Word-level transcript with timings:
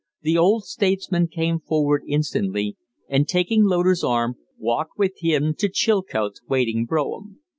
The 0.23 0.35
old 0.35 0.63
statesman 0.65 1.27
came 1.27 1.59
forward 1.59 2.01
instantly, 2.07 2.75
and, 3.07 3.27
taking 3.27 3.65
Loder's 3.65 4.03
arm, 4.03 4.37
walked 4.57 4.97
with 4.97 5.19
him 5.19 5.53
to 5.59 5.69
Chilcote's 5.69 6.41
waiting 6.49 6.85
brougham. 6.85 7.41